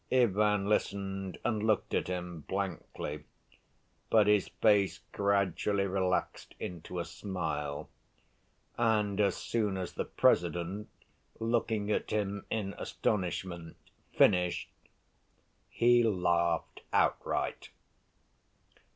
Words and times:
Ivan 0.11 0.65
listened 0.67 1.37
and 1.45 1.61
looked 1.61 1.93
at 1.93 2.07
him 2.07 2.39
blankly, 2.49 3.25
but 4.09 4.25
his 4.25 4.47
face 4.47 4.99
gradually 5.11 5.85
relaxed 5.85 6.55
into 6.59 6.97
a 6.97 7.05
smile, 7.05 7.87
and 8.79 9.19
as 9.21 9.37
soon 9.37 9.77
as 9.77 9.93
the 9.93 10.05
President, 10.05 10.89
looking 11.39 11.91
at 11.91 12.09
him 12.09 12.47
in 12.49 12.73
astonishment, 12.79 13.75
finished, 14.11 14.71
he 15.69 16.01
laughed 16.03 16.81
outright. 16.91 17.69